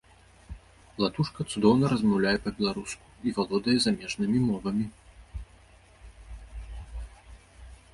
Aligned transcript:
Латушка 1.03 1.45
цудоўна 1.51 1.85
размаўляе 1.93 2.33
па-беларуску 2.47 3.05
і 3.27 3.37
валодае 3.37 3.77
замежнымі 3.87 4.45
мовамі. 4.49 4.91